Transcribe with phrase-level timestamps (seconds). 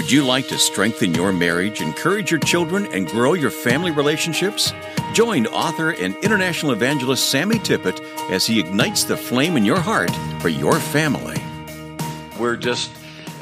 [0.00, 4.72] Would you like to strengthen your marriage, encourage your children, and grow your family relationships?
[5.12, 8.00] Join author and international evangelist Sammy Tippit
[8.30, 10.10] as he ignites the flame in your heart
[10.40, 11.36] for your family.
[12.38, 12.90] We're just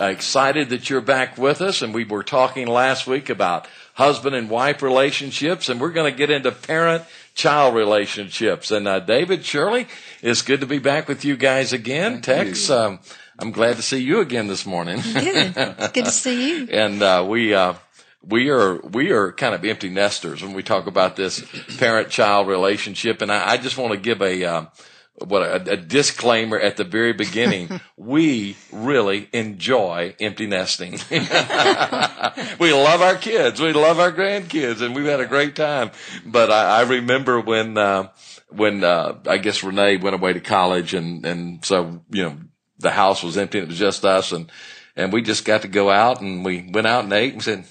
[0.01, 4.35] uh, excited that you're back with us, and we were talking last week about husband
[4.35, 7.05] and wife relationships, and we're going to get into parent
[7.37, 8.73] child relationships.
[8.73, 9.87] And uh, David, Shirley,
[10.23, 12.21] it's good to be back with you guys again.
[12.21, 12.99] Thank Tex, um,
[13.39, 15.01] I'm glad to see you again this morning.
[15.01, 15.55] Good.
[15.57, 16.69] It's good to see you.
[16.73, 17.75] and uh, we uh,
[18.23, 21.45] we are we are kind of empty nesters when we talk about this
[21.79, 23.23] parent child relationship.
[23.23, 24.67] And I, I just want to give a uh,
[25.25, 27.81] what a, a disclaimer at the very beginning.
[27.97, 30.93] we really enjoy empty nesting.
[32.59, 35.93] we love our kids, we love our grandkids, and we've had a great time.
[36.27, 37.79] But I, I remember when.
[37.79, 38.09] Uh,
[38.51, 42.39] when uh, I guess Renee went away to college, and and so you know
[42.79, 44.51] the house was empty, and it was just us, and
[44.97, 47.65] and we just got to go out, and we went out and ate, and said,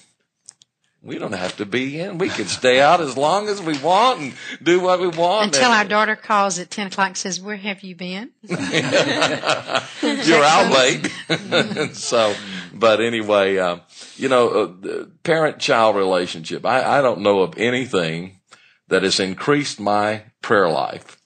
[1.02, 2.18] we don't have to be in.
[2.18, 5.54] We can stay out as long as we want and do what we want.
[5.54, 8.30] Until our daughter calls at 10 o'clock and says, Where have you been?
[8.42, 8.58] You're
[10.44, 11.06] out late.
[11.94, 12.34] so,
[12.74, 13.82] but anyway, um,
[14.16, 16.66] you know, uh, parent-child relationship.
[16.66, 18.40] I, I don't know of anything
[18.88, 21.17] that has increased my prayer life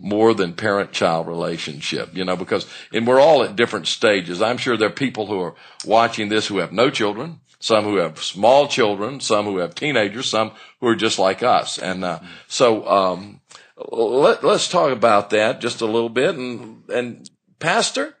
[0.00, 4.42] more than parent-child relationship, you know, because, and we're all at different stages.
[4.42, 7.96] I'm sure there are people who are watching this who have no children, some who
[7.96, 11.78] have small children, some who have teenagers, some who are just like us.
[11.78, 13.40] And, uh, so, um,
[13.76, 16.34] let, let's talk about that just a little bit.
[16.34, 18.14] And, and pastor,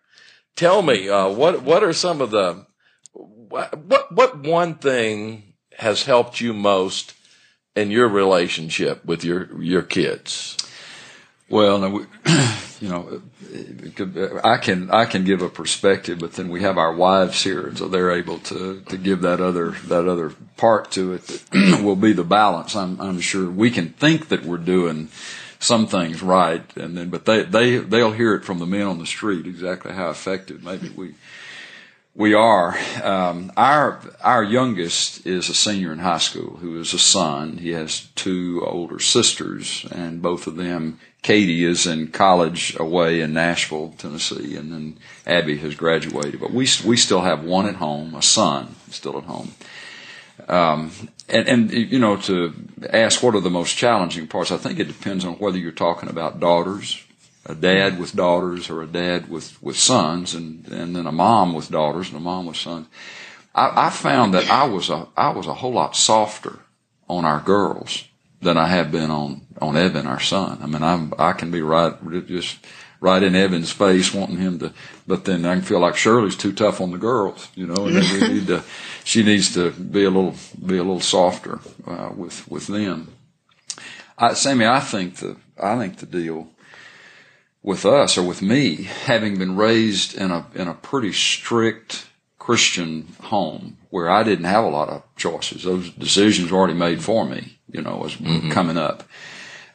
[0.54, 2.66] tell me, uh, what, what are some of the,
[3.12, 7.14] what, what one thing has helped you most
[7.74, 10.56] in your relationship with your, your kids?
[11.48, 12.04] Well, we,
[12.80, 13.22] you know,
[14.42, 17.78] I can I can give a perspective, but then we have our wives here, and
[17.78, 21.96] so they're able to to give that other that other part to it that will
[21.96, 22.74] be the balance.
[22.74, 25.08] I'm I'm sure we can think that we're doing
[25.60, 28.98] some things right, and then but they they they'll hear it from the men on
[28.98, 31.14] the street exactly how effective maybe we
[32.16, 32.76] we are.
[33.02, 37.58] Um, our our youngest is a senior in high school who is a son.
[37.58, 40.98] He has two older sisters, and both of them.
[41.26, 46.38] Katie is in college away in Nashville, Tennessee, and then Abby has graduated.
[46.38, 49.50] But we we still have one at home, a son still at home.
[50.46, 50.92] Um,
[51.28, 52.54] and, and you know, to
[52.92, 56.08] ask what are the most challenging parts, I think it depends on whether you're talking
[56.08, 57.02] about daughters
[57.44, 61.54] a dad with daughters or a dad with, with sons and, and then a mom
[61.54, 62.86] with daughters and a mom with sons.
[63.52, 66.60] I, I found that I was a, I was a whole lot softer
[67.08, 68.04] on our girls
[68.40, 70.58] than I have been on, on Evan, our son.
[70.62, 71.94] I mean, I'm, I can be right,
[72.26, 72.58] just
[73.00, 74.72] right in Evan's face wanting him to,
[75.06, 77.94] but then I can feel like Shirley's too tough on the girls, you know, and
[77.94, 78.62] we need to,
[79.04, 83.12] she needs to be a little, be a little softer, uh, with, with them.
[84.18, 86.48] I, Sammy, I think the, I think the deal,
[87.66, 92.06] with us or with me, having been raised in a in a pretty strict
[92.46, 95.64] Christian home where I didn't have a lot of choices.
[95.64, 98.14] Those decisions were already made for me, you know, as
[98.52, 99.02] coming up.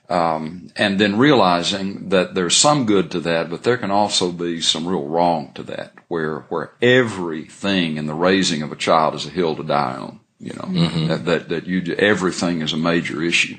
[0.10, 4.62] Um, and then realizing that there's some good to that, but there can also be
[4.62, 9.26] some real wrong to that, where where everything in the raising of a child is
[9.26, 10.20] a hill to die on.
[10.40, 13.58] You know that that that you everything is a major issue.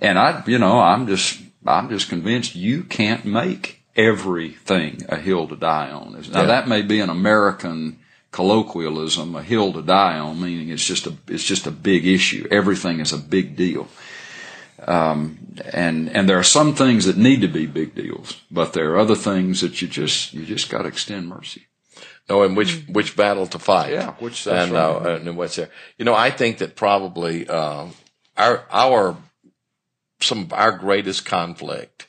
[0.00, 5.46] And I, you know, I'm just I'm just convinced you can't make everything a hill
[5.48, 6.12] to die on.
[6.12, 6.46] Now Yeah.
[6.46, 7.98] that may be an American
[8.32, 12.48] colloquialism, a hill to die on, meaning it's just a it's just a big issue.
[12.50, 13.86] Everything is a big deal.
[14.86, 15.38] Um,
[15.72, 18.98] and and there are some things that need to be big deals, but there are
[18.98, 21.66] other things that you just you just got to extend mercy.
[22.28, 23.92] knowing which which battle to fight.
[23.92, 25.20] Yeah, which- and uh, right.
[25.20, 25.70] and what's there.
[25.98, 27.86] You know, I think that probably uh,
[28.36, 29.16] our our
[30.20, 32.08] some of our greatest conflict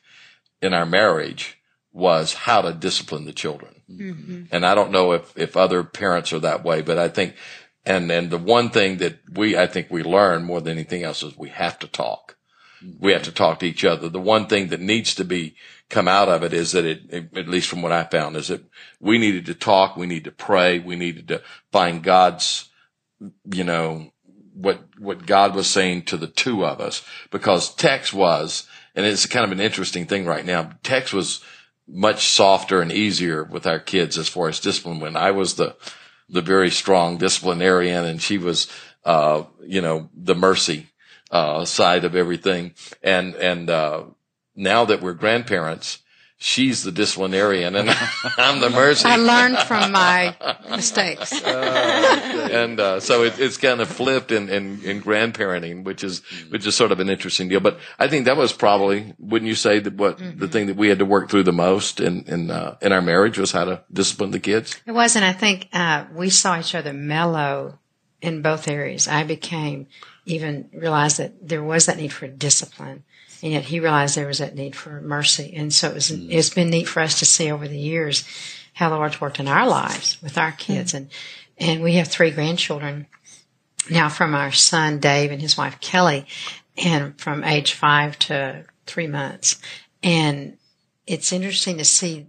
[0.61, 1.57] in our marriage
[1.93, 3.81] was how to discipline the children.
[3.89, 4.43] Mm-hmm.
[4.51, 7.35] And I don't know if if other parents are that way, but I think
[7.85, 11.23] and and the one thing that we I think we learn more than anything else
[11.23, 12.35] is we have to talk.
[12.99, 14.09] We have to talk to each other.
[14.09, 15.55] The one thing that needs to be
[15.89, 18.61] come out of it is that it, at least from what I found, is that
[18.99, 21.41] we needed to talk, we need to pray, we needed to
[21.71, 22.69] find God's,
[23.45, 24.11] you know,
[24.53, 29.25] what what God was saying to the two of us, because Tex was, and it's
[29.27, 30.71] kind of an interesting thing right now.
[30.83, 31.41] Tex was
[31.87, 34.99] much softer and easier with our kids as far as discipline.
[34.99, 35.75] When I was the
[36.29, 38.67] the very strong disciplinarian, and she was,
[39.05, 40.87] uh, you know, the mercy
[41.31, 42.73] uh, side of everything.
[43.01, 44.03] And and uh,
[44.55, 45.99] now that we're grandparents,
[46.43, 47.89] she's the disciplinarian and
[48.37, 49.07] I'm the mercy.
[49.07, 50.35] I learned from my
[50.69, 51.31] mistakes.
[51.41, 56.67] and uh, so it, it's kind of flipped in, in, in grandparenting, which is which
[56.67, 57.61] is sort of an interesting deal.
[57.61, 60.89] But I think that was probably, wouldn't you say that what the thing that we
[60.89, 63.83] had to work through the most in in uh, in our marriage was how to
[63.91, 64.79] discipline the kids.
[64.85, 65.23] It wasn't.
[65.23, 67.79] I think uh, we saw each other mellow
[68.21, 69.07] in both areas.
[69.07, 69.87] I became
[70.25, 73.03] even realized that there was that need for discipline,
[73.43, 75.53] and yet he realized there was that need for mercy.
[75.53, 76.09] And so it was.
[76.09, 76.27] Mm.
[76.31, 78.23] It's been neat for us to see over the years
[78.73, 80.97] how the Lord's worked in our lives with our kids, mm.
[80.97, 81.09] and
[81.57, 83.05] and we have three grandchildren
[83.91, 86.25] now from our son Dave and his wife Kelly,
[86.77, 89.59] and from age five to three months,
[90.01, 90.57] and
[91.05, 92.25] it's interesting to see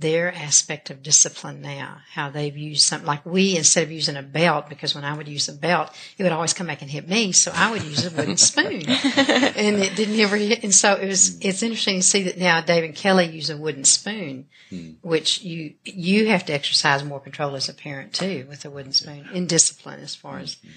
[0.00, 4.22] their aspect of discipline now, how they've used something like we, instead of using a
[4.22, 7.08] belt, because when I would use a belt, it would always come back and hit
[7.08, 7.32] me.
[7.32, 10.62] So I would use a wooden spoon and it didn't ever hit.
[10.62, 13.56] And so it was, it's interesting to see that now Dave and Kelly use a
[13.56, 14.92] wooden spoon, hmm.
[15.02, 18.92] which you, you have to exercise more control as a parent too with a wooden
[18.92, 20.68] spoon in discipline as far as, hmm.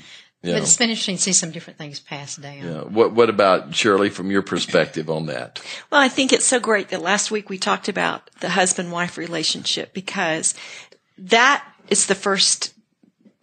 [0.43, 0.53] Yeah.
[0.53, 2.63] but it's been interesting to see some different things passed down.
[2.63, 2.81] Yeah.
[2.81, 5.61] What what about Shirley from your perspective on that?
[5.91, 9.17] Well, I think it's so great that last week we talked about the husband wife
[9.17, 10.55] relationship because
[11.17, 12.73] that is the first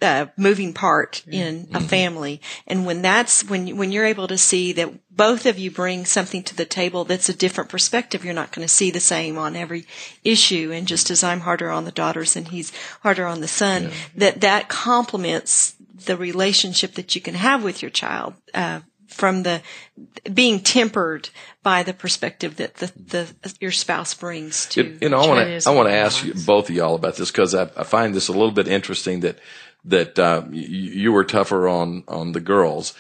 [0.01, 2.41] uh, moving part in a family.
[2.67, 6.45] And when that's when when you're able to see that both of you bring something
[6.45, 9.57] to the table that's a different perspective, you're not going to see the same on
[9.57, 9.87] every
[10.23, 10.71] issue.
[10.73, 12.73] And just as I'm harder on the daughters and he's
[13.03, 15.75] harder on the son, that that complements
[16.05, 18.35] the relationship that you can have with your child.
[18.55, 19.63] Uh, from the
[20.33, 21.31] being tempered
[21.63, 25.63] by the perspective that the, the your spouse brings to You, you know, I want
[25.63, 28.15] to I want to ask you, both of y'all about this because I, I find
[28.15, 29.39] this a little bit interesting that
[29.87, 32.95] that uh, you, you were tougher on on the girls.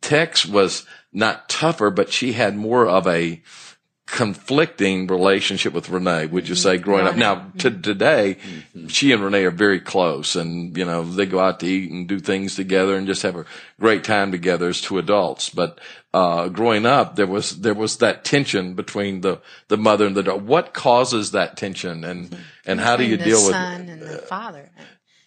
[0.00, 3.42] Tex was not tougher, but she had more of a
[4.10, 6.26] conflicting relationship with Renee.
[6.26, 6.62] Would you mm-hmm.
[6.62, 7.16] say growing up?
[7.16, 7.82] Now to mm-hmm.
[7.82, 8.86] today, mm-hmm.
[8.88, 12.08] she and Renee are very close, and you know they go out to eat and
[12.08, 13.44] do things together and just have a
[13.78, 15.50] great time together as two adults.
[15.50, 15.78] But
[16.14, 20.22] uh, growing up, there was there was that tension between the the mother and the
[20.22, 20.42] daughter.
[20.42, 22.34] What causes that tension, and
[22.64, 23.54] and how do you deal the with?
[23.54, 24.70] son and the father?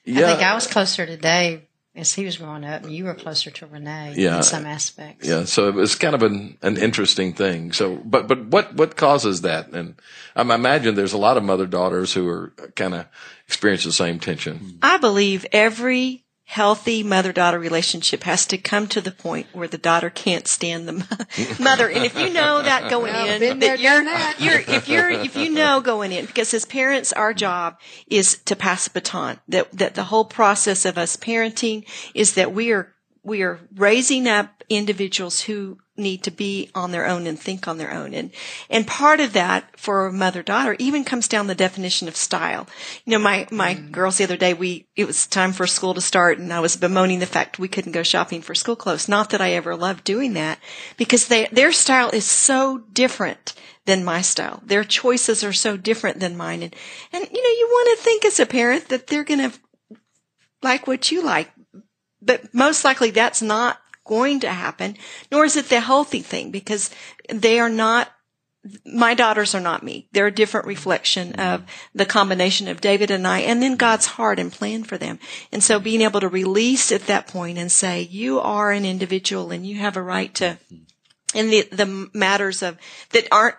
[0.04, 0.26] Yeah.
[0.26, 1.62] I think I was closer to Dave
[1.96, 4.38] as he was growing up, and you were closer to Renee Yeah.
[4.38, 5.28] in some aspects.
[5.28, 7.74] Yeah, so it was kind of an, an interesting thing.
[7.74, 9.70] So, but but what what causes that?
[9.74, 9.96] And
[10.36, 13.06] I imagine there's a lot of mother daughters who are kind of
[13.48, 14.78] experience the same tension.
[14.82, 20.10] I believe every healthy mother-daughter relationship has to come to the point where the daughter
[20.10, 20.92] can't stand the
[21.62, 21.90] mother.
[21.90, 24.36] And if you know that going in, that you're, that.
[24.38, 28.58] you're, if you're, if you know going in, because as parents, our job is to
[28.58, 29.40] pass the baton.
[29.48, 32.94] That, that the whole process of us parenting is that we are,
[33.24, 37.78] we are raising up individuals who need to be on their own and think on
[37.78, 38.14] their own.
[38.14, 38.32] And,
[38.70, 42.68] and part of that for a mother daughter even comes down the definition of style.
[43.06, 43.92] You know, my, my mm.
[43.92, 46.76] girls the other day, we, it was time for school to start and I was
[46.76, 49.08] bemoaning the fact we couldn't go shopping for school clothes.
[49.08, 50.60] Not that I ever loved doing that
[50.98, 53.54] because they, their style is so different
[53.86, 54.62] than my style.
[54.66, 56.62] Their choices are so different than mine.
[56.64, 56.76] And,
[57.14, 59.58] and you know, you want to think as a parent that they're going to
[60.62, 61.50] like what you like
[62.22, 63.80] but most likely that's not
[64.12, 64.98] going to happen,
[65.32, 66.90] nor is it the healthy thing because
[67.30, 68.12] they are not,
[68.86, 70.10] my daughters are not me.
[70.12, 71.64] They're a different reflection of
[71.96, 75.18] the combination of David and I and then God's heart and plan for them.
[75.54, 79.50] And so being able to release at that point and say, you are an individual
[79.52, 80.58] and you have a right to,
[81.34, 82.78] in the, the matters of,
[83.12, 83.56] that aren't,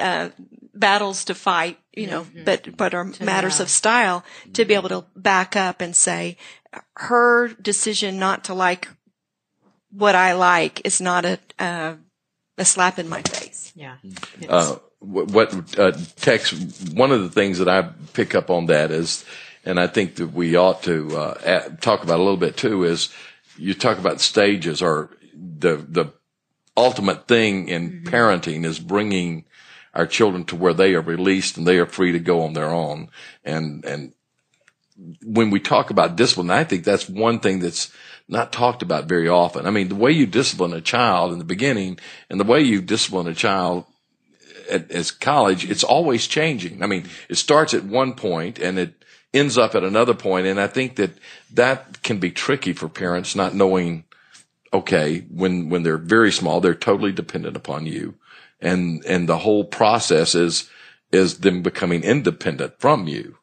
[0.00, 0.30] uh,
[0.74, 5.04] battles to fight, you know, but, but are matters of style to be able to
[5.14, 6.36] back up and say,
[6.96, 8.88] her decision not to like
[9.96, 11.94] what I like is not a, uh,
[12.58, 13.72] a slap in my face.
[13.74, 13.96] Yeah.
[14.48, 16.52] Uh, what, what uh, Tex?
[16.92, 19.24] One of the things that I pick up on that is,
[19.64, 22.84] and I think that we ought to uh, at, talk about a little bit too,
[22.84, 23.12] is
[23.56, 26.12] you talk about stages or the the
[26.76, 29.44] ultimate thing in parenting is bringing
[29.94, 32.68] our children to where they are released and they are free to go on their
[32.70, 33.08] own.
[33.44, 34.12] And and
[35.22, 37.92] when we talk about discipline, I think that's one thing that's
[38.28, 39.66] not talked about very often.
[39.66, 42.80] I mean, the way you discipline a child in the beginning and the way you
[42.80, 43.84] discipline a child
[44.70, 46.82] at, as college, it's always changing.
[46.82, 50.60] I mean, it starts at one point and it ends up at another point, and
[50.60, 51.10] I think that
[51.52, 54.04] that can be tricky for parents not knowing.
[54.72, 58.14] Okay, when when they're very small, they're totally dependent upon you,
[58.60, 60.68] and and the whole process is
[61.12, 63.38] is them becoming independent from you.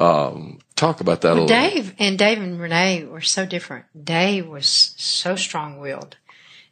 [0.00, 1.70] Um, talk about that a Well, little.
[1.70, 3.86] Dave and Dave and Renee were so different.
[4.04, 4.66] Dave was
[4.96, 6.16] so strong willed.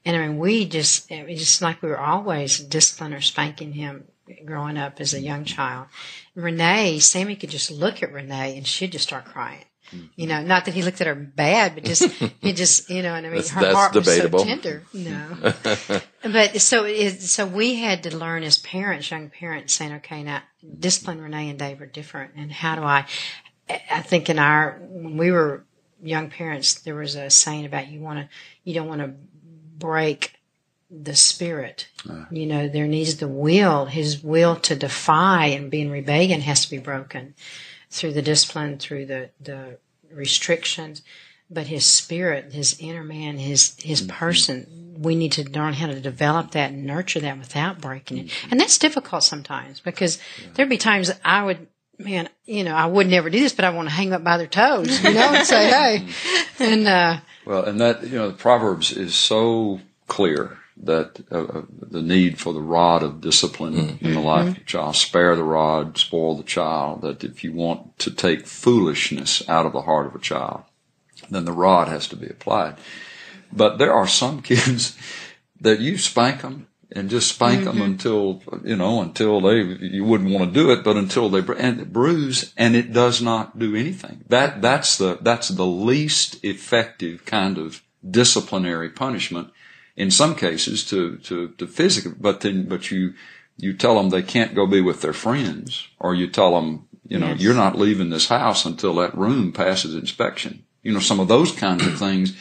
[0.07, 3.73] And I mean, we just, it was just like we were always disciplining or spanking
[3.73, 4.05] him
[4.45, 5.87] growing up as a young child.
[6.35, 9.65] Renee, Sammy could just look at Renee and she'd just start crying.
[9.93, 10.07] Mm-hmm.
[10.17, 12.05] You know, not that he looked at her bad, but just
[12.41, 14.39] he just you know, and I mean, That's- her that's heart debatable.
[14.45, 14.83] was so tender.
[14.95, 16.01] No,
[16.33, 20.43] but so it, so we had to learn as parents, young parents, saying, okay, now
[20.79, 23.05] discipline Renee and Dave are different, and how do I?
[23.69, 25.65] I think in our when we were
[26.03, 28.29] young parents, there was a saying about you want to
[28.63, 29.15] you don't want to
[29.79, 30.35] break
[30.91, 31.89] the spirit.
[32.31, 36.65] You know, there needs the will, his will to defy and be in rebellion has
[36.65, 37.35] to be broken
[37.91, 39.79] through the discipline, through the, the
[40.13, 41.03] restrictions.
[41.51, 44.17] But his spirit, his inner man, his, his mm-hmm.
[44.17, 48.27] person, we need to learn how to develop that and nurture that without breaking it.
[48.27, 48.53] Mm-hmm.
[48.53, 50.19] And that's difficult sometimes because
[50.55, 51.67] there'd be times I would,
[51.99, 54.37] man, you know, I would never do this, but I want to hang up by
[54.37, 56.07] their toes, you know, and say, hey,
[56.59, 61.63] and, uh, Well, and that you know, the Proverbs is so clear that uh, uh,
[61.81, 65.45] the need for the rod of discipline in the life of the child, spare the
[65.45, 67.03] rod, spoil the child.
[67.03, 70.65] That if you want to take foolishness out of the heart of a child,
[71.31, 72.77] then the rod has to be applied.
[73.53, 74.99] But there are some kids
[75.61, 77.83] that you spank them and just spank them mm-hmm.
[77.83, 81.93] until you know until they you wouldn't want to do it, but until they and
[81.93, 84.25] bruise and it does not do anything.
[84.29, 89.51] That that's the that's the least effective kind of disciplinary punishment
[89.97, 93.15] in some cases to to to physical, but then but you
[93.57, 97.19] you tell them they can't go be with their friends, or you tell them you
[97.19, 97.41] know Yes.
[97.41, 100.65] you're not leaving this house until that room passes inspection.
[100.83, 102.37] You know some of those kinds of things.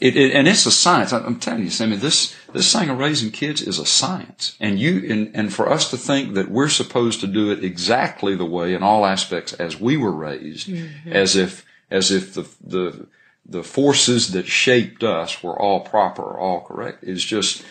[0.00, 1.12] It, it, and it's a science.
[1.12, 4.56] I'm telling you, Sammy, this, this thing of raising kids is a science.
[4.58, 8.34] And you, and, and for us to think that we're supposed to do it exactly
[8.34, 11.12] the way in all aspects as we were raised, mm-hmm.
[11.12, 13.06] as if, as if the, the,
[13.44, 17.62] the forces that shaped us were all proper or all correct is just,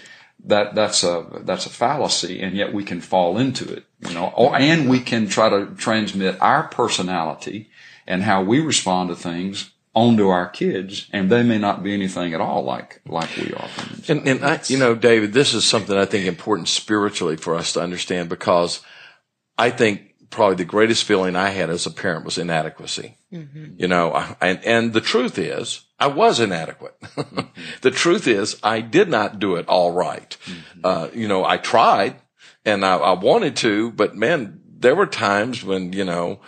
[0.46, 2.42] that, that's a, that's a fallacy.
[2.42, 5.66] And yet we can fall into it, you know, or, and we can try to
[5.78, 7.72] transmit our personality
[8.06, 12.34] and how we respond to things onto our kids, and they may not be anything
[12.34, 13.68] at all like like we are.
[14.08, 17.74] And, and I, you know, David, this is something I think important spiritually for us
[17.74, 18.82] to understand because
[19.58, 23.18] I think probably the greatest feeling I had as a parent was inadequacy.
[23.34, 23.74] Mm-hmm.
[23.78, 27.00] You know, I- and, and the truth is I was inadequate.
[27.02, 27.40] Mm-hmm.
[27.82, 30.38] the truth is I did not do it all right.
[30.46, 30.82] Mm-hmm.
[30.84, 32.16] Uh, you know, I tried
[32.64, 36.40] and I, I wanted to, but man, there were times when, you know,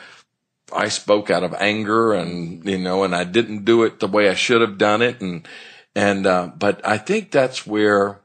[0.73, 4.29] I spoke out of anger and, you know, and I didn't do it the way
[4.29, 5.21] I should have done it.
[5.21, 5.47] And,
[5.95, 8.21] and, uh, but I think that's where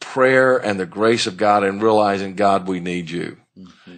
[0.00, 3.38] prayer and the grace of God and realizing, God, we need you.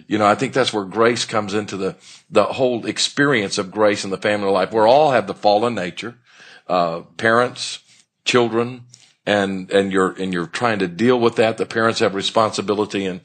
[0.07, 1.95] You know, I think that's where grace comes into the,
[2.29, 4.73] the whole experience of grace in the family life.
[4.73, 6.15] We all have the fallen nature,
[6.67, 7.79] uh, parents,
[8.25, 8.85] children,
[9.25, 11.57] and, and you're, and you're trying to deal with that.
[11.57, 13.21] The parents have responsibility and,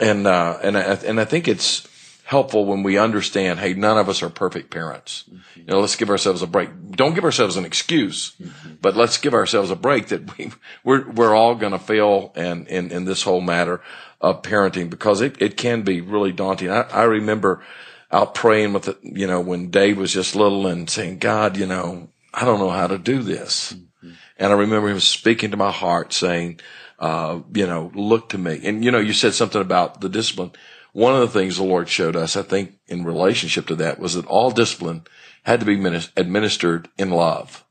[0.00, 1.86] and, uh, and I, and I think it's
[2.24, 5.24] helpful when we understand, hey, none of us are perfect parents.
[5.28, 5.60] Mm-hmm.
[5.60, 6.70] You know, let's give ourselves a break.
[6.92, 8.74] Don't give ourselves an excuse, mm-hmm.
[8.80, 10.50] but let's give ourselves a break that we,
[10.82, 13.82] we're, we're all going to fail and in, in this whole matter
[14.22, 16.70] of parenting because it, it can be really daunting.
[16.70, 17.62] I, I remember
[18.10, 21.66] out praying with, the, you know, when Dave was just little and saying, God, you
[21.66, 23.74] know, I don't know how to do this.
[23.74, 24.12] Mm-hmm.
[24.38, 26.60] And I remember him speaking to my heart saying,
[26.98, 28.60] uh, you know, look to me.
[28.64, 30.52] And, you know, you said something about the discipline.
[30.94, 34.14] One of the things the Lord showed us, I think, in relationship to that was
[34.14, 35.02] that all discipline
[35.42, 35.74] had to be
[36.16, 37.64] administered in love.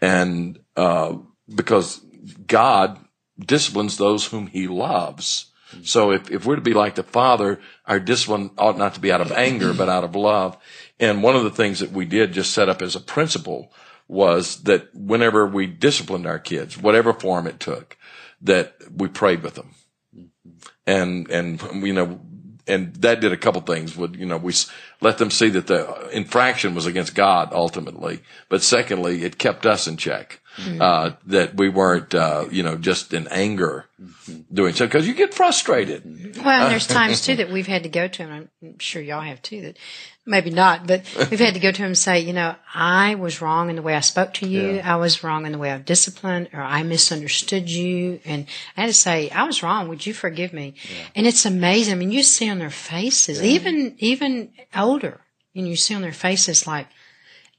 [0.00, 1.16] And, uh,
[1.52, 2.00] because
[2.46, 2.98] God
[3.38, 5.50] disciplines those whom he loves.
[5.82, 9.10] So if, if we're to be like the Father, our discipline ought not to be
[9.10, 10.56] out of anger, but out of love.
[11.00, 13.72] And one of the things that we did just set up as a principle
[14.08, 17.96] was that whenever we disciplined our kids, whatever form it took,
[18.40, 19.74] that we prayed with them.
[20.86, 22.20] And, and, you know,
[22.66, 23.96] and that did a couple things.
[23.96, 24.52] Would, you know, we
[25.00, 28.20] let them see that the infraction was against God ultimately.
[28.48, 30.40] But secondly, it kept us in check.
[30.80, 33.84] Uh, that we weren't, uh, you know, just in anger
[34.50, 36.02] doing so because you get frustrated.
[36.42, 39.20] Well, and there's times too that we've had to go to and I'm sure y'all
[39.20, 39.60] have too.
[39.60, 39.78] That
[40.26, 43.40] maybe not, but we've had to go to him and say, you know, I was
[43.40, 44.80] wrong in the way I spoke to you.
[44.80, 48.20] I was wrong in the way I've disciplined, or I misunderstood you.
[48.24, 49.88] And I had to say, I was wrong.
[49.88, 50.74] Would you forgive me?
[51.14, 51.94] And it's amazing.
[51.94, 55.20] I mean, you see on their faces, even even older,
[55.54, 56.88] and you see on their faces like.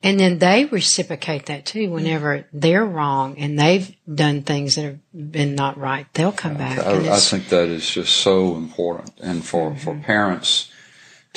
[0.04, 5.00] And then they reciprocate that too whenever they're wrong and they've done things that have
[5.12, 6.06] been not right.
[6.14, 6.78] They'll come back.
[6.78, 10.04] I, I think that is just so important, and for for mm-hmm.
[10.04, 10.72] parents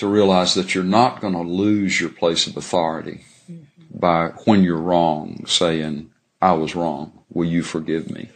[0.00, 3.24] to realize that you're not going to lose your place of authority
[3.92, 6.10] by when you're wrong saying
[6.42, 7.12] I was wrong.
[7.32, 8.30] Will you forgive me?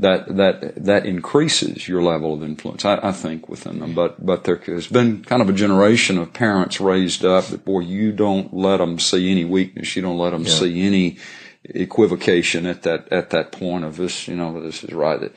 [0.00, 2.84] that that that increases your level of influence.
[2.84, 6.32] I, I, think within them, but but there has been kind of a generation of
[6.32, 10.30] parents raised up that boy, you don't let them see any weakness, you don't let
[10.30, 10.54] them yeah.
[10.54, 11.18] see any
[11.64, 15.32] equivocation at that at that point of this, you know, this is right.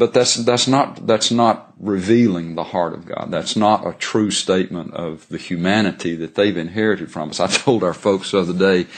[0.00, 3.28] But that's that's not that's not revealing the heart of God.
[3.30, 7.38] That's not a true statement of the humanity that they've inherited from us.
[7.38, 8.88] I told our folks the other day,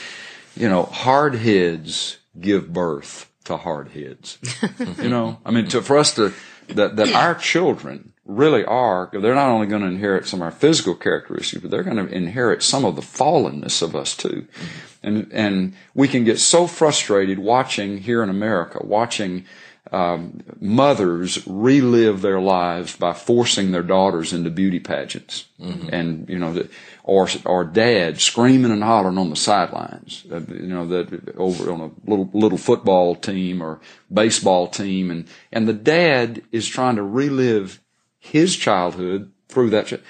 [0.55, 4.39] you know, hard heads give birth to hard heads.
[4.79, 6.33] you know, I mean, to, for us to,
[6.69, 10.53] that, that our children really are, they're not only going to inherit some of our
[10.53, 14.47] physical characteristics, but they're going to inherit some of the fallenness of us too.
[15.03, 19.45] And, and we can get so frustrated watching here in America, watching
[19.91, 25.89] um, mothers relive their lives by forcing their daughters into beauty pageants, mm-hmm.
[25.93, 26.67] and you know,
[27.03, 31.81] or or dad screaming and hollering on the sidelines, uh, you know, that over on
[31.81, 33.81] a little little football team or
[34.13, 37.81] baseball team, and and the dad is trying to relive
[38.19, 40.01] his childhood through that.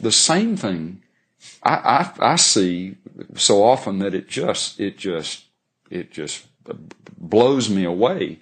[0.00, 1.02] The same thing
[1.62, 1.74] I,
[2.20, 2.96] I, I see
[3.36, 5.44] so often that it just it just
[5.90, 6.46] it just
[7.16, 8.40] blows me away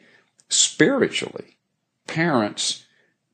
[0.50, 1.56] spiritually,
[2.06, 2.84] parents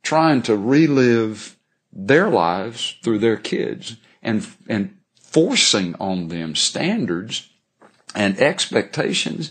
[0.02, 1.56] trying to relive
[1.92, 7.48] their lives through their kids and, and forcing on them standards
[8.14, 9.50] and expectations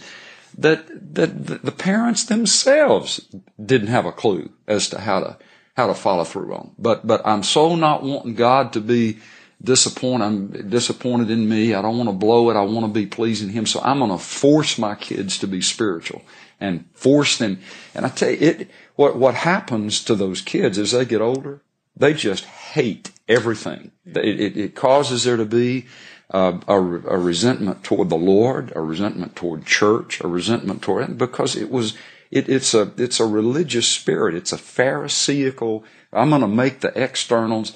[0.58, 3.28] that, that the parents themselves
[3.64, 5.38] didn't have a clue as to how to,
[5.76, 6.72] how to follow through on.
[6.78, 9.20] But, but I'm so not wanting God to be
[9.64, 10.26] disappointed.
[10.26, 11.74] I'm disappointed in me.
[11.74, 12.56] I don't want to blow it.
[12.56, 13.66] I want to be pleasing Him.
[13.66, 16.22] So I'm going to force my kids to be spiritual
[16.60, 17.60] and force them.
[17.94, 21.62] And I tell you, it, what, what happens to those kids as they get older,
[21.96, 23.92] they just hate everything.
[24.06, 25.86] It, it, it causes there to be
[26.32, 31.56] uh, a, a, resentment toward the Lord, a resentment toward church, a resentment toward because
[31.56, 31.96] it was
[32.32, 34.36] it, it's a it's a religious spirit.
[34.36, 35.84] It's a pharisaical.
[36.12, 37.74] I'm going to make the externals.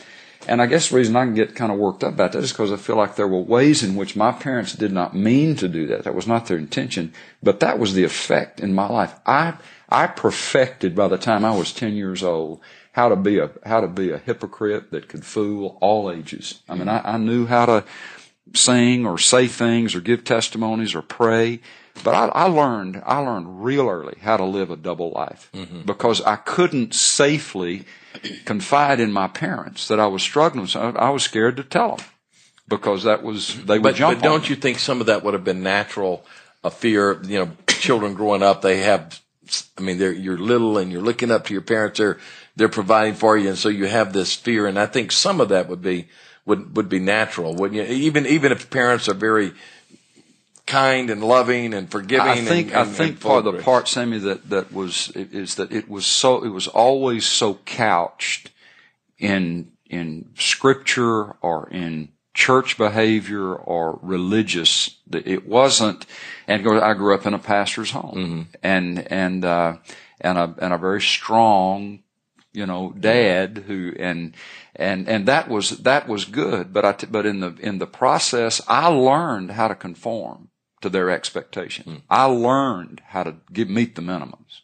[0.48, 2.52] And I guess the reason I can get kind of worked up about that is
[2.52, 5.68] because I feel like there were ways in which my parents did not mean to
[5.68, 6.06] do that.
[6.06, 9.16] That was not their intention, but that was the effect in my life.
[9.26, 9.56] I,
[9.90, 12.62] I perfected by the time I was 10 years old
[12.94, 16.62] how to be a, how to be a hypocrite that could fool all ages.
[16.68, 17.84] I mean, I, I knew how to
[18.54, 21.60] sing or say things or give testimonies or pray.
[22.04, 25.82] But I, I, learned, I learned real early how to live a double life mm-hmm.
[25.82, 27.86] because I couldn't safely
[28.46, 30.68] confide in my parents that I was struggling.
[30.68, 32.06] So I was scared to tell them
[32.68, 34.20] because that was they would but, jump.
[34.20, 36.26] But don't you think some of that would have been natural?
[36.62, 39.20] A fear, you know, children growing up, they have.
[39.78, 41.98] I mean, they're you're little and you're looking up to your parents.
[41.98, 42.20] They're
[42.56, 44.68] they're providing for you, and so you have this fear.
[44.68, 46.10] And I think some of that would be
[46.46, 47.96] would would be natural, wouldn't you?
[47.96, 49.54] Even even if parents are very
[50.70, 52.28] kind and loving and forgiving.
[52.28, 55.56] I think and, and, I think part of the part, Sammy, that that was is
[55.56, 58.52] that it was so it was always so couched
[59.18, 64.98] in in scripture or in church behavior or religious.
[65.08, 66.06] That it wasn't.
[66.48, 68.42] And I grew up in a pastor's home, mm-hmm.
[68.62, 69.78] and and uh,
[70.22, 72.04] and a and a very strong
[72.52, 74.36] you know, dad who, and,
[74.76, 76.74] and, and that was, that was good.
[76.74, 80.49] But I, t- but in the, in the process, I learned how to conform
[80.82, 81.88] to their expectations.
[81.88, 82.02] Mm.
[82.10, 84.62] I learned how to give, meet the minimums.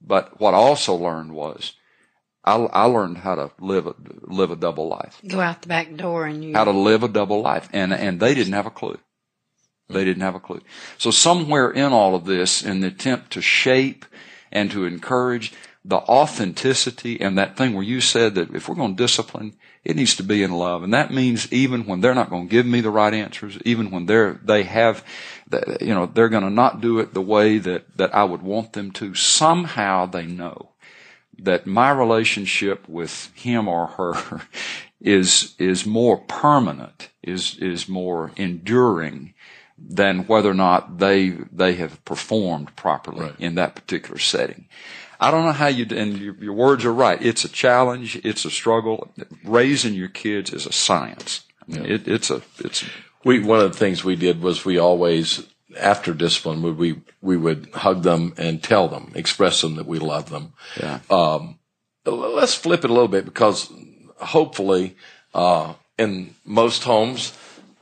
[0.00, 1.74] But what I also learned was
[2.44, 5.20] I, I learned how to live a, live a double life.
[5.26, 6.52] Go out the back door and you.
[6.52, 7.68] How to live a double life.
[7.72, 8.98] And, and they didn't have a clue.
[9.88, 10.06] They hmm.
[10.06, 10.60] didn't have a clue.
[10.98, 14.04] So somewhere in all of this, in the attempt to shape
[14.52, 15.52] and to encourage,
[15.84, 19.96] the authenticity and that thing where you said that if we're going to discipline, it
[19.96, 20.82] needs to be in love.
[20.82, 23.90] And that means even when they're not going to give me the right answers, even
[23.90, 25.04] when they're, they have,
[25.80, 28.72] you know, they're going to not do it the way that, that I would want
[28.72, 30.70] them to, somehow they know
[31.38, 34.42] that my relationship with him or her
[35.00, 39.34] is, is more permanent, is, is more enduring
[39.76, 43.40] than whether or not they, they have performed properly right.
[43.40, 44.66] in that particular setting.
[45.24, 47.20] I don't know how you, and your, your, words are right.
[47.22, 48.16] It's a challenge.
[48.24, 49.10] It's a struggle.
[49.42, 51.46] Raising your kids is a science.
[51.62, 51.94] I mean, yeah.
[51.94, 52.84] it, it's a, it's.
[53.24, 55.46] We, one of the things we did was we always,
[55.80, 59.98] after discipline, would we, we would hug them and tell them, express them that we
[59.98, 60.52] love them.
[60.78, 61.00] Yeah.
[61.08, 61.58] Um,
[62.04, 63.72] let's flip it a little bit because
[64.18, 64.94] hopefully,
[65.32, 67.32] uh, in most homes,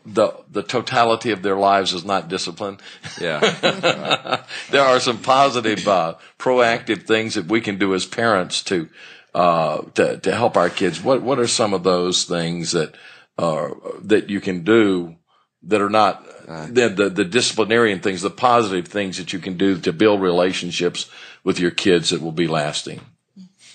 [0.04, 2.78] the the totality of their lives is not discipline.
[3.20, 3.40] Yeah,
[4.70, 8.88] there are some positive, uh, proactive things that we can do as parents to
[9.34, 11.02] uh, to to help our kids.
[11.02, 12.94] What what are some of those things that
[13.38, 13.70] uh,
[14.02, 15.16] that you can do
[15.64, 19.78] that are not the, the the disciplinarian things, the positive things that you can do
[19.78, 21.08] to build relationships
[21.44, 23.00] with your kids that will be lasting.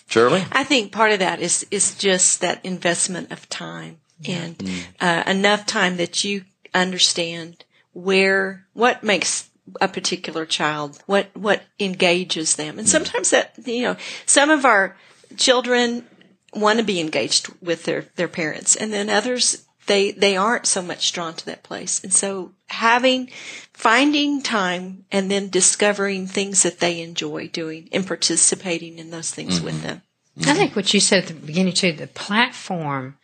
[0.10, 0.46] Shirley?
[0.52, 4.86] I think part of that is, is just that investment of time and mm.
[5.00, 9.50] uh, enough time that you understand where, what makes
[9.82, 12.80] a particular child, what, what engages them.
[12.80, 12.92] And mm.
[12.92, 14.96] sometimes that, you know, some of our
[15.36, 16.06] children
[16.54, 20.82] want to be engaged with their, their parents and then others, they, they aren't so
[20.82, 22.04] much drawn to that place.
[22.04, 23.30] And so having,
[23.74, 29.58] finding time and then discovering things that they enjoy doing and participating in those things
[29.58, 29.66] mm-hmm.
[29.66, 30.02] with them.
[30.38, 30.50] Mm-hmm.
[30.50, 33.18] I think what you said at the beginning too, the platform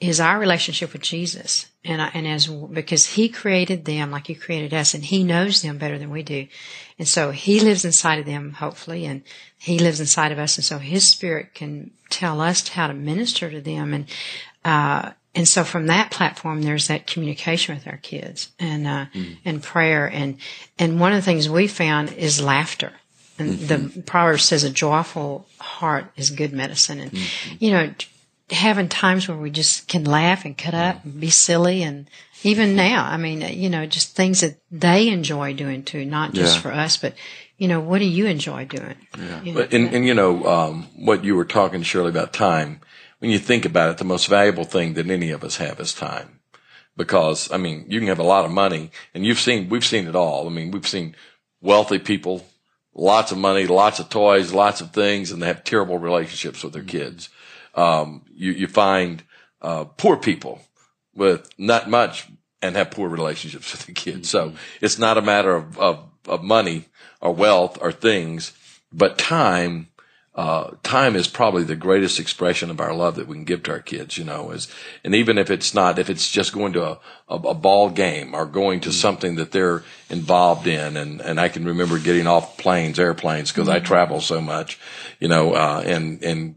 [0.00, 1.66] is our relationship with Jesus.
[1.84, 5.62] And, I, and as, because he created them like he created us and he knows
[5.62, 6.48] them better than we do.
[6.98, 9.22] And so he lives inside of them, hopefully, and
[9.58, 10.56] he lives inside of us.
[10.56, 13.94] And so his spirit can tell us how to minister to them.
[13.94, 14.06] And,
[14.64, 19.06] uh, and so from that platform, there's that communication with our kids and, uh,
[19.44, 20.06] and prayer.
[20.10, 20.38] And,
[20.78, 22.92] and one of the things we found is laughter.
[23.38, 27.00] And the proverb says a joyful heart is good medicine.
[27.00, 27.18] And,
[27.60, 27.94] you know,
[28.50, 32.08] having times where we just can laugh and cut up and be silly and
[32.42, 36.56] even now, I mean, you know, just things that they enjoy doing too, not just
[36.56, 36.62] Yeah.
[36.62, 37.14] for us, but,
[37.58, 38.94] you know, what do you enjoy doing?
[39.42, 42.80] You know, But and, and you know um, what you were talking Shirley about time.
[43.18, 45.92] When you think about it, the most valuable thing that any of us have is
[45.94, 46.40] time.
[46.96, 50.06] Because I mean, you can have a lot of money, and you've seen we've seen
[50.06, 50.46] it all.
[50.46, 51.14] I mean, we've seen
[51.60, 52.46] wealthy people,
[52.94, 56.72] lots of money, lots of toys, lots of things, and they have terrible relationships with
[56.72, 57.28] their kids.
[57.76, 59.22] Um, you you find
[59.62, 60.60] uh, poor people
[61.14, 62.28] with not much
[62.62, 64.30] and have poor relationships with the kids.
[64.30, 66.86] So it's not a matter of, of, of money
[67.20, 68.52] or wealth or things,
[68.92, 69.88] but time.
[70.34, 73.70] Uh, time is probably the greatest expression of our love that we can give to
[73.70, 74.68] our kids, you know, is,
[75.02, 78.34] and even if it's not, if it's just going to a, a, a ball game
[78.34, 80.98] or going to something that they're involved in.
[80.98, 84.78] And, and I can remember getting off planes, airplanes, cause I travel so much,
[85.20, 86.56] you know, uh, and, and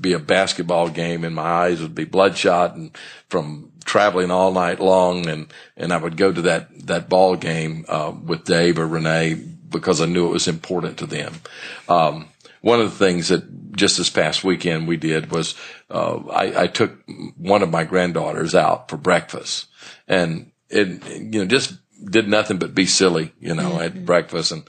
[0.00, 2.96] be a basketball game and my eyes would be bloodshot and
[3.28, 7.84] from traveling all night long and and I would go to that that ball game
[7.88, 9.34] uh, with Dave or Renee
[9.68, 11.34] because I knew it was important to them.
[11.88, 12.28] Um,
[12.60, 15.54] one of the things that just this past weekend we did was
[15.90, 16.92] uh, I, I took
[17.36, 19.66] one of my granddaughters out for breakfast
[20.08, 24.64] and it you know just did nothing but be silly you know at breakfast and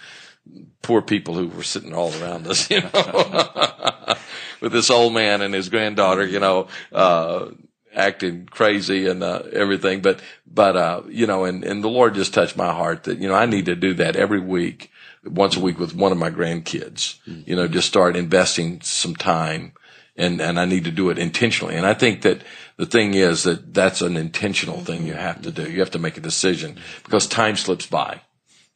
[0.86, 4.16] poor people who were sitting all around us, you know,
[4.62, 7.50] with this old man and his granddaughter, you know, uh,
[7.94, 10.02] acting crazy and, uh, everything.
[10.02, 13.28] But, but, uh, you know, and, and the Lord just touched my heart that, you
[13.28, 14.92] know, I need to do that every week,
[15.24, 19.74] once a week with one of my grandkids, you know, just start investing some time
[20.18, 21.76] and, and I need to do it intentionally.
[21.76, 22.42] And I think that
[22.78, 25.70] the thing is that that's an intentional thing you have to do.
[25.70, 28.22] You have to make a decision because time slips by.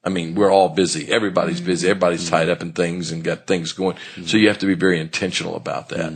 [0.04, 1.12] I mean, we're all busy.
[1.12, 1.86] Everybody's busy.
[1.86, 1.92] Mm-hmm.
[1.92, 2.36] Everybody's mm-hmm.
[2.36, 3.96] tied up in things and got things going.
[3.96, 4.26] Mm-hmm.
[4.26, 6.12] So you have to be very intentional about that.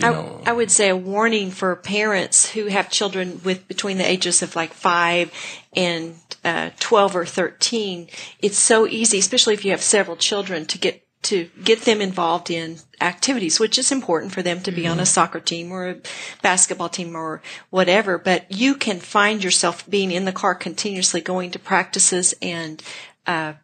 [0.00, 3.98] You I, know, I would say a warning for parents who have children with between
[3.98, 5.32] the ages of like five
[5.74, 6.14] and
[6.44, 8.08] uh, 12 or 13.
[8.40, 12.50] It's so easy, especially if you have several children, to get to get them involved
[12.50, 15.96] in activities, which is important for them to be on a soccer team or a
[16.42, 17.40] basketball team or
[17.70, 18.18] whatever.
[18.18, 22.82] But you can find yourself being in the car continuously going to practices and
[23.26, 23.54] uh,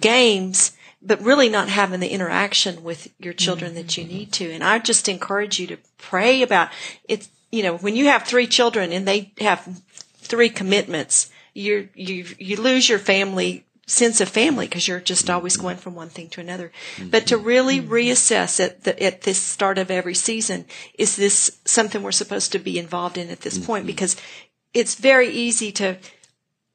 [0.00, 4.50] games, but really not having the interaction with your children that you need to.
[4.50, 6.70] And I just encourage you to pray about
[7.08, 7.28] it.
[7.50, 9.82] You know, when you have three children and they have
[10.16, 15.56] three commitments, you you you lose your family sense of family because you're just always
[15.56, 16.70] going from one thing to another.
[17.10, 20.66] But to really reassess at the, at this start of every season,
[20.98, 23.86] is this something we're supposed to be involved in at this point?
[23.86, 24.16] Because
[24.74, 25.96] it's very easy to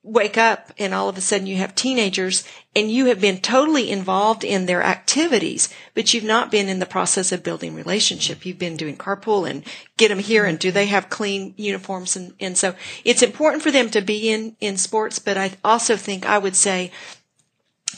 [0.03, 2.43] wake up and all of a sudden you have teenagers
[2.75, 6.85] and you have been totally involved in their activities, but you've not been in the
[6.85, 8.45] process of building relationship.
[8.45, 9.63] You've been doing carpool and
[9.95, 12.17] get them here and do they have clean uniforms?
[12.17, 15.95] And, and so it's important for them to be in, in sports, but I also
[15.95, 16.91] think I would say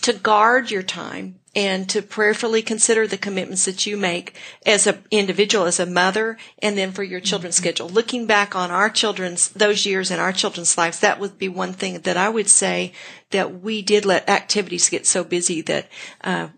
[0.01, 5.03] to guard your time and to prayerfully consider the commitments that you make as an
[5.09, 7.87] individual, as a mother, and then for your children's schedule.
[7.87, 11.73] Looking back on our children's, those years in our children's lives, that would be one
[11.73, 12.91] thing that I would say
[13.31, 15.87] that we did let activities get so busy that,
[16.23, 16.49] uh,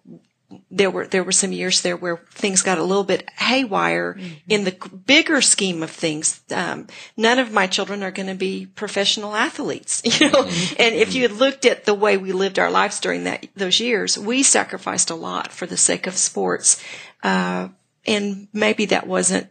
[0.71, 4.63] there were there were some years there where things got a little bit haywire in
[4.63, 4.71] the
[5.05, 6.41] bigger scheme of things.
[6.51, 10.43] Um, none of my children are going to be professional athletes, you know.
[10.43, 13.79] And if you had looked at the way we lived our lives during that those
[13.79, 16.81] years, we sacrificed a lot for the sake of sports,
[17.23, 17.67] uh,
[18.05, 19.47] and maybe that wasn't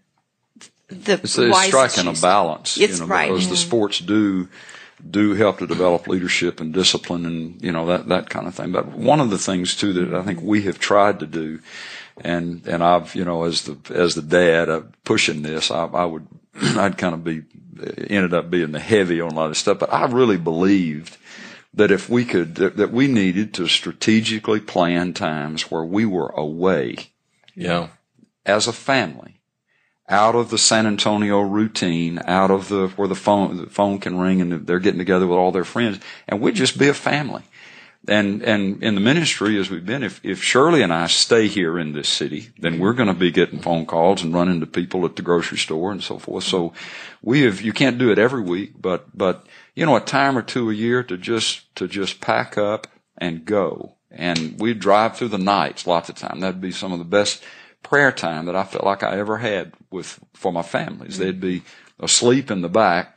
[0.89, 3.29] the It's, it's striking a balance, It's you know, right.
[3.31, 4.49] because the sports do
[5.11, 8.73] do help to develop leadership and discipline and you know that that kind of thing.
[8.73, 11.61] But one of the things too that I think we have tried to do,
[12.19, 16.05] and and I've you know as the as the dad uh, pushing this, I, I
[16.05, 17.43] would I'd kind of be
[18.09, 21.19] ended up being the heavy on a lot of stuff, but I really believed
[21.75, 26.29] that if we could that, that we needed to strategically plan times where we were
[26.29, 26.97] away,
[27.55, 27.89] Yeah.
[28.47, 29.36] as a family
[30.09, 34.19] out of the San Antonio routine, out of the where the phone the phone can
[34.19, 37.43] ring and they're getting together with all their friends, and we'd just be a family.
[38.09, 41.77] And and in the ministry as we've been, if if Shirley and I stay here
[41.77, 45.05] in this city, then we're going to be getting phone calls and running to people
[45.05, 46.45] at the grocery store and so forth.
[46.45, 46.73] So
[47.21, 50.43] we have you can't do it every week, but but you know a time or
[50.43, 52.87] two a year to just to just pack up
[53.19, 53.95] and go.
[54.11, 56.39] And we'd drive through the nights lots of time.
[56.41, 57.43] That'd be some of the best
[57.87, 61.19] prayer time that I felt like I ever had with for my families.
[61.19, 61.63] They'd be
[62.01, 63.17] asleep in the back,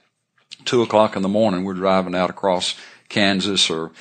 [0.63, 1.63] two o'clock in the morning.
[1.63, 2.75] We're driving out across
[3.09, 3.91] Kansas or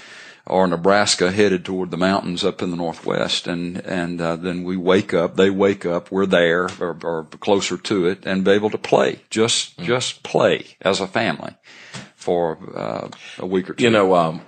[0.47, 4.77] or Nebraska, headed toward the mountains up in the northwest, and and uh, then we
[4.77, 5.37] wake up.
[5.37, 6.11] They wake up.
[6.11, 9.21] We're there or, or closer to it, and be able to play.
[9.31, 11.55] Just just play as a family
[12.15, 13.85] for uh, a week or two.
[13.85, 14.41] You know, um,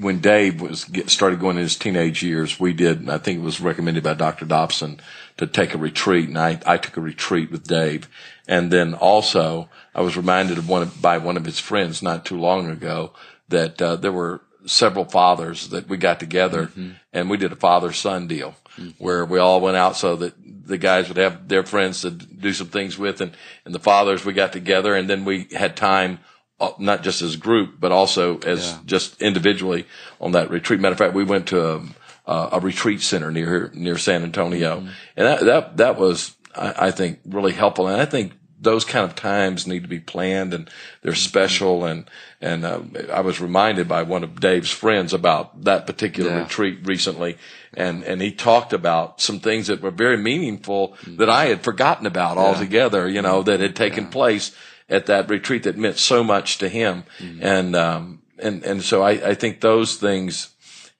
[0.00, 3.08] when Dave was get, started going in his teenage years, we did.
[3.08, 4.44] I think it was recommended by Dr.
[4.44, 5.00] Dobson
[5.38, 8.08] to take a retreat, and I, I took a retreat with Dave.
[8.48, 12.38] And then also, I was reminded of one by one of his friends not too
[12.38, 13.12] long ago
[13.48, 16.70] that uh, there were several fathers that we got together
[17.12, 18.54] and we did a father son deal
[18.98, 20.34] where we all went out so that
[20.66, 23.32] the guys would have their friends to do some things with and,
[23.64, 26.20] and the fathers we got together and then we had time
[26.60, 28.78] uh, not just as a group but also as Yeah.
[28.86, 29.84] just individually
[30.20, 30.78] on that retreat.
[30.78, 31.80] Matter of fact, we went to a,
[32.26, 34.78] a, a retreat center near near San Antonio,
[35.16, 37.88] and that that that was I, I think really helpful.
[37.88, 40.70] And I think those kind of times need to be planned and
[41.02, 41.84] they're special.
[41.84, 42.08] And
[42.40, 42.80] and uh,
[43.12, 46.42] I was reminded by one of Dave's friends about that particular Yeah.
[46.44, 47.38] retreat recently,
[47.74, 52.06] and and he talked about some things that were very meaningful that I had forgotten
[52.06, 53.08] about altogether.
[53.08, 54.52] You know that had taken place
[54.88, 57.04] at that retreat that meant so much to him.
[57.40, 60.51] And, um, and, and so I, I think those things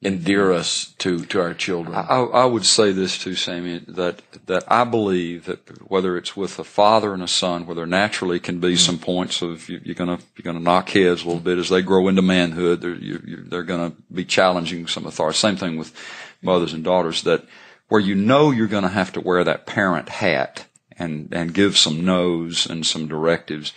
[0.02, 1.94] endear us to, to our children.
[1.94, 6.58] I, I would say this too, Sammy, that that I believe that whether it's with
[6.58, 9.04] a father and a son, where there naturally can be some mm-hmm.
[9.04, 12.08] points of you, you're gonna you're gonna knock heads a little bit as they grow
[12.08, 12.80] into manhood.
[12.80, 15.38] They're you, you, they're gonna be challenging some authority.
[15.38, 15.94] Same thing with
[16.42, 17.22] mothers and daughters.
[17.22, 17.46] That
[17.88, 20.66] where you know you're gonna have to wear that parent hat
[20.98, 23.72] and and give some no's and some directives.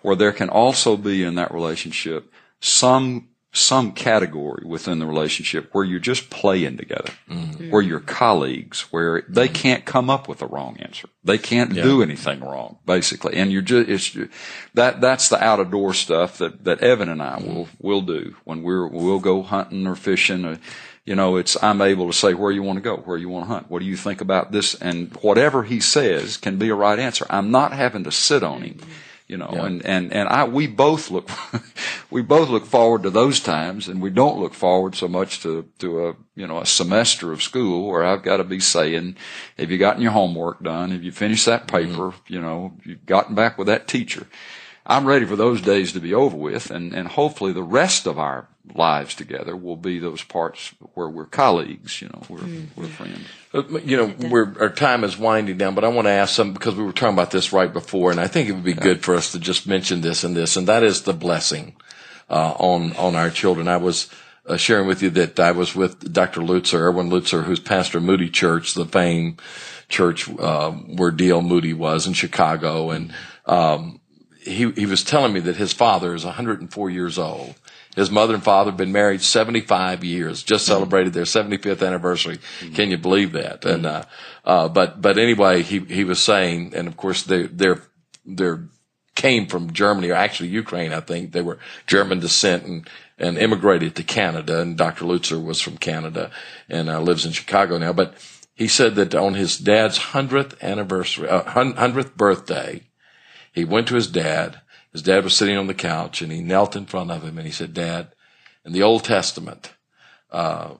[0.00, 5.84] Where there can also be in that relationship some some category within the relationship where
[5.84, 7.70] you're just playing together, mm-hmm.
[7.70, 9.54] where you're colleagues, where they mm-hmm.
[9.54, 11.08] can't come up with a wrong answer.
[11.24, 13.34] They can't do anything wrong, basically.
[13.36, 14.30] And you're just, it's,
[14.74, 17.54] that, that's the out of door stuff that, that Evan and I mm-hmm.
[17.54, 20.44] will, will do when we're, we'll go hunting or fishing.
[20.44, 20.58] Or,
[21.06, 23.46] you know, it's, I'm able to say where you want to go, where you want
[23.46, 23.70] to hunt.
[23.70, 24.74] What do you think about this?
[24.74, 27.26] And whatever he says can be a right answer.
[27.30, 28.80] I'm not having to sit on him
[29.26, 31.28] you know, and, and, and I, we both look,
[32.10, 35.68] we both look forward to those times and we don't look forward so much to,
[35.78, 39.16] to a, you know, a semester of school where I've got to be saying,
[39.58, 40.92] have you gotten your homework done?
[40.92, 41.90] Have you finished that mm-hmm.
[41.90, 42.14] paper?
[42.28, 44.28] You know, you've you gotten back with that teacher?
[44.86, 48.20] I'm ready for those days to be over with and, and hopefully the rest of
[48.20, 52.40] our lives together will be those parts where we're colleagues, you know, we're,
[52.76, 53.26] we're friends.
[53.54, 56.52] Uh, You know, we're, our time is winding down, but I want to ask some
[56.52, 59.02] because we were talking about this right before, and I think it would be good
[59.02, 61.76] for us to just mention this and this, and that is the blessing
[62.28, 63.68] uh, on on our children.
[63.68, 64.08] I was
[64.46, 66.40] uh, sharing with you that I was with Dr.
[66.40, 69.40] Lutzer, Erwin Lutzer, who's pastor of Moody Church, the famed
[69.88, 71.42] church uh, where D.L.
[71.42, 73.12] Moody was in Chicago, and
[73.46, 74.00] um,
[74.40, 77.54] he he was telling me that his father is 104 years old.
[77.96, 82.38] His mother and father have been married 75 years, just celebrated their 75th anniversary.
[82.74, 83.64] Can you believe that?
[83.64, 84.04] And, uh,
[84.44, 87.82] uh, but, but anyway, he, he was saying, and of course they, they're,
[88.24, 88.68] they're
[89.16, 91.32] came from Germany or actually Ukraine, I think.
[91.32, 94.60] They were German descent and, and immigrated to Canada.
[94.60, 95.04] And Dr.
[95.04, 96.30] Lutzer was from Canada
[96.68, 97.92] and uh, lives in Chicago now.
[97.92, 98.14] But
[98.54, 102.82] he said that on his dad's 100th anniversary, uh, 100th birthday,
[103.52, 104.60] he went to his dad.
[104.96, 107.46] His dad was sitting on the couch and he knelt in front of him and
[107.46, 108.14] he said, Dad,
[108.64, 109.74] in the Old Testament,
[110.30, 110.70] uh,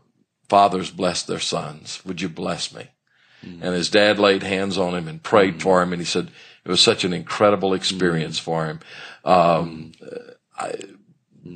[0.48, 2.02] fathers blessed their sons.
[2.06, 2.88] Would you bless me?
[3.42, 5.92] And his dad laid hands on him and prayed for him.
[5.92, 6.30] And he said
[6.64, 8.80] it was such an incredible experience for him.
[9.22, 9.92] Um,
[10.58, 10.72] I,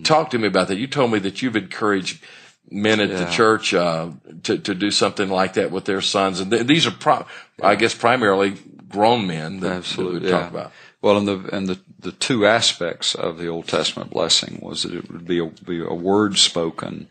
[0.03, 0.77] talk to me about that.
[0.77, 2.23] You told me that you've encouraged
[2.71, 4.11] men at the church uh,
[4.43, 7.27] to to do something like that with their sons, and th- these are, pro-
[7.63, 8.55] I guess, primarily
[8.89, 10.39] grown men that, Absolutely, that we yeah.
[10.39, 10.73] talk about.
[11.03, 14.95] Well, and the and the, the two aspects of the Old Testament blessing was that
[14.95, 17.09] it would be a, be a word spoken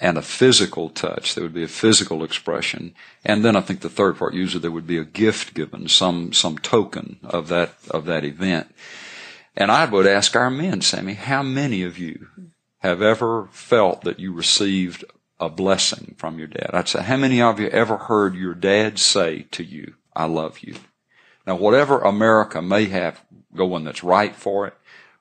[0.00, 1.34] and a physical touch.
[1.34, 4.70] There would be a physical expression, and then I think the third part usually there
[4.70, 8.74] would be a gift given, some some token of that of that event.
[9.56, 12.28] And I would ask our men, Sammy, how many of you
[12.78, 15.04] have ever felt that you received
[15.40, 16.70] a blessing from your dad?
[16.72, 20.60] I'd say, how many of you ever heard your dad say to you, "I love
[20.60, 20.74] you"?
[21.48, 23.24] Now, whatever America may have
[23.56, 24.74] going that's right for it,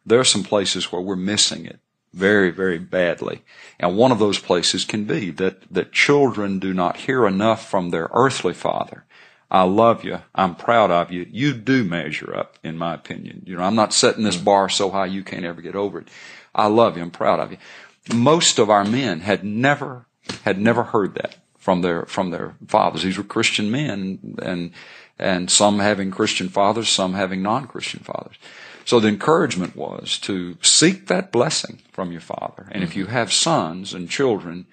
[0.06, 1.80] there are some places where we're missing it
[2.14, 3.44] very, very badly.
[3.80, 7.92] And one of those places can be that, that children do not hear enough from
[7.92, 9.06] their earthly father.
[9.50, 10.20] I love you.
[10.36, 11.26] I'm proud of you.
[11.32, 13.44] You do measure up, in my opinion.
[13.46, 16.10] You know, I'm not setting this bar so high you can't ever get over it.
[16.54, 17.04] I love you.
[17.04, 17.58] I'm proud of you.
[18.14, 20.08] Most of our men had never,
[20.44, 23.04] had never heard that from their, from their fathers.
[23.04, 24.74] These were Christian men and,
[25.20, 28.36] and some having Christian fathers, some having non-Christian fathers.
[28.86, 32.68] So the encouragement was to seek that blessing from your father.
[32.72, 33.14] And if you mm-hmm.
[33.14, 34.68] have sons and children,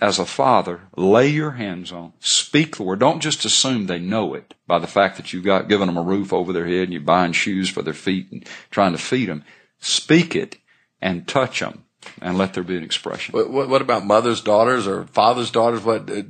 [0.00, 2.98] as a father, lay your hands on, speak the word.
[2.98, 6.02] Don't just assume they know it by the fact that you've got given them a
[6.02, 9.28] roof over their head and you're buying shoes for their feet and trying to feed
[9.28, 9.44] them.
[9.78, 10.56] Speak it
[11.00, 11.84] and touch them
[12.20, 13.32] and let there be an expression.
[13.32, 15.82] What, what, what about mothers' daughters or fathers' daughters?
[15.82, 16.22] What, uh,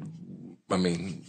[0.70, 1.24] I mean,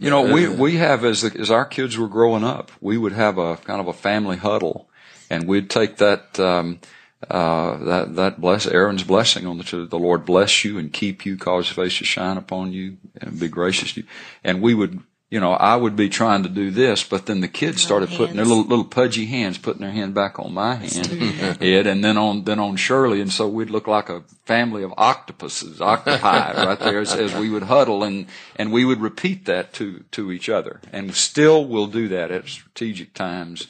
[0.00, 3.12] you know, we, we have, as, the, as our kids were growing up, we would
[3.12, 4.88] have a kind of a family huddle
[5.30, 6.80] and we'd take that um,
[7.28, 11.24] uh, that that bless Aaron's blessing on the to the Lord bless you and keep
[11.24, 14.06] you, cause His face to shine upon you, and be gracious to you.
[14.42, 17.48] And we would, you know, I would be trying to do this, but then the
[17.48, 21.58] kids started putting their little little pudgy hands, putting their hand back on my hand,
[21.62, 24.92] Ed, and then on then on Shirley, and so we'd look like a family of
[24.96, 29.72] octopuses, octopi, right there, as, as we would huddle, and and we would repeat that
[29.74, 33.68] to to each other, and still we'll do that at strategic times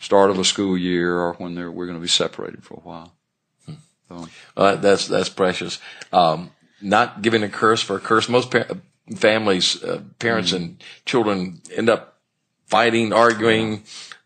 [0.00, 3.14] start of a school year or when we're going to be separated for a while.
[4.08, 4.28] So.
[4.56, 5.78] Uh, that's that's precious.
[6.12, 6.50] Um,
[6.82, 8.28] not giving a curse for a curse.
[8.28, 8.64] Most pa-
[9.16, 10.62] families, uh, parents, mm-hmm.
[10.62, 12.18] and children end up
[12.66, 13.82] fighting, arguing,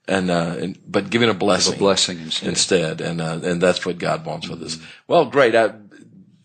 [0.06, 3.86] and, uh, and but giving a blessing, a blessing instead, instead and uh, and that's
[3.86, 4.60] what God wants mm-hmm.
[4.60, 4.78] with us.
[5.08, 5.54] Well, great.
[5.54, 5.74] I,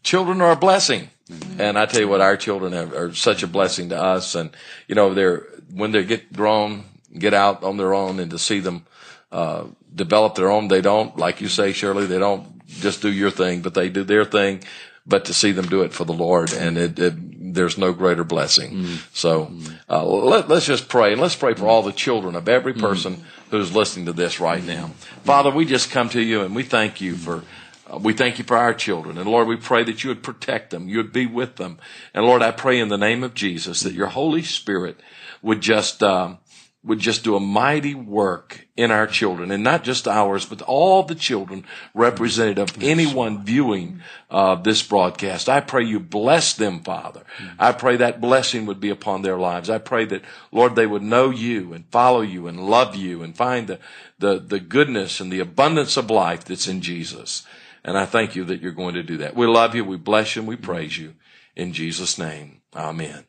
[0.04, 1.10] children are a blessing.
[1.30, 1.62] Mm-hmm.
[1.62, 4.34] And I tell you what, our children are, are such a blessing to us.
[4.34, 4.50] And,
[4.88, 8.60] you know, they're, when they get grown, get out on their own and to see
[8.60, 8.86] them
[9.32, 10.70] uh, develop their own.
[10.70, 14.04] They don't, like you say, Shirley, they don't just do your thing, but they do
[14.04, 14.64] their thing.
[15.10, 18.24] But to see them do it for the Lord, and it, it there's no greater
[18.24, 18.72] blessing.
[18.72, 19.16] Mm.
[19.16, 19.52] So
[19.90, 22.80] uh, let, us just pray, and let's pray for all the children of every mm.
[22.80, 23.24] person mm.
[23.50, 24.92] who's listening to this right now.
[25.24, 27.44] Father, we just come to you, and we thank you for.
[27.92, 29.18] Uh, we thank you for our children.
[29.18, 30.88] And Lord, we pray that you would protect them.
[30.88, 31.80] You would be with them.
[32.14, 35.00] And Lord, I pray in the name of Jesus that your Holy Spirit
[35.42, 36.38] would just, um,
[36.82, 41.04] would just do a mighty work in our children and not just ours, but all
[41.04, 45.50] the children represented of anyone viewing uh, this broadcast.
[45.50, 47.24] I pray you bless them, Father.
[47.60, 49.70] I pray that blessing would be upon their lives.
[49.70, 50.22] I pray that,
[50.54, 53.80] Lord, they would know you and follow you and love you and find the,
[54.18, 57.46] the, the goodness and the abundance of life that's in Jesus.
[57.84, 59.36] And I thank you that you're going to do that.
[59.36, 59.84] We love you.
[59.84, 61.16] We bless you and we praise you
[61.58, 62.62] in Jesus' name.
[62.74, 63.26] Amen.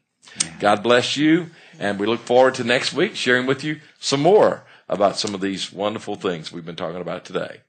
[0.60, 1.50] God bless you.
[1.80, 5.40] And we look forward to next week sharing with you some more about some of
[5.40, 7.62] these wonderful things we've been talking about today.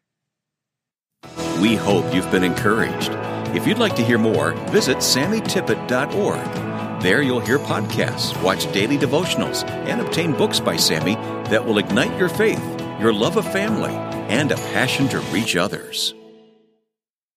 [1.62, 3.12] We hope you've been encouraged.
[3.56, 7.02] If you'd like to hear more, visit sammytippit.org.
[7.02, 11.16] There you'll hear podcasts, watch daily devotionals, and obtain books by Sammy
[11.50, 12.64] that will ignite your faith,
[13.00, 13.94] your love of family,
[14.30, 16.14] and a passion to reach others.